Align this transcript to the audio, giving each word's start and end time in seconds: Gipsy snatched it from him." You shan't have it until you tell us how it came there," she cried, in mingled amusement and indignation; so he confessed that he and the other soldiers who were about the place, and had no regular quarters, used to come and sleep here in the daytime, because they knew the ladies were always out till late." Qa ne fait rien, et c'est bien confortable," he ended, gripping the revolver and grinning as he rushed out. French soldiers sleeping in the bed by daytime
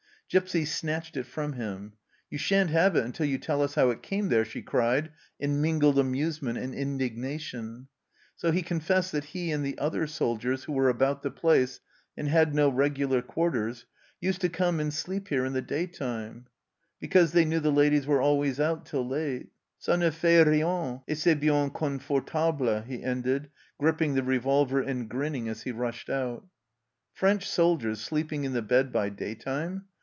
Gipsy 0.33 0.63
snatched 0.63 1.17
it 1.17 1.25
from 1.25 1.51
him." 1.57 1.91
You 2.31 2.37
shan't 2.37 2.69
have 2.69 2.95
it 2.95 3.03
until 3.03 3.25
you 3.25 3.37
tell 3.37 3.61
us 3.61 3.75
how 3.75 3.89
it 3.89 4.01
came 4.01 4.29
there," 4.29 4.45
she 4.45 4.61
cried, 4.61 5.11
in 5.41 5.59
mingled 5.59 5.99
amusement 5.99 6.57
and 6.57 6.73
indignation; 6.73 7.89
so 8.37 8.49
he 8.49 8.61
confessed 8.61 9.11
that 9.11 9.25
he 9.35 9.51
and 9.51 9.65
the 9.65 9.77
other 9.77 10.07
soldiers 10.07 10.63
who 10.63 10.71
were 10.71 10.87
about 10.87 11.21
the 11.21 11.31
place, 11.31 11.81
and 12.15 12.29
had 12.29 12.55
no 12.55 12.69
regular 12.69 13.21
quarters, 13.21 13.85
used 14.21 14.39
to 14.39 14.47
come 14.47 14.79
and 14.79 14.93
sleep 14.93 15.27
here 15.27 15.43
in 15.43 15.51
the 15.51 15.61
daytime, 15.61 16.47
because 17.01 17.33
they 17.33 17.43
knew 17.43 17.59
the 17.59 17.69
ladies 17.69 18.07
were 18.07 18.21
always 18.21 18.57
out 18.57 18.85
till 18.85 19.05
late." 19.05 19.49
Qa 19.85 19.99
ne 19.99 20.11
fait 20.11 20.47
rien, 20.47 21.01
et 21.09 21.17
c'est 21.17 21.35
bien 21.41 21.69
confortable," 21.69 22.85
he 22.85 23.03
ended, 23.03 23.49
gripping 23.77 24.13
the 24.13 24.23
revolver 24.23 24.79
and 24.79 25.09
grinning 25.09 25.49
as 25.49 25.63
he 25.63 25.73
rushed 25.73 26.09
out. 26.09 26.47
French 27.11 27.45
soldiers 27.49 27.99
sleeping 27.99 28.45
in 28.45 28.53
the 28.53 28.61
bed 28.61 28.93
by 28.93 29.09
daytime 29.09 29.87